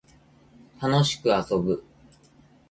[0.81, 1.83] 楽しく遊ぶ